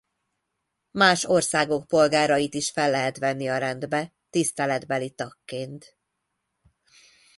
Más 0.91 1.23
országok 1.23 1.87
polgárait 1.87 2.53
is 2.53 2.69
fel 2.69 2.89
lehet 2.89 3.17
venni 3.17 3.47
a 3.49 3.57
rendbe 3.57 4.13
tiszteletbeli 4.29 5.09
tagként. 5.09 5.97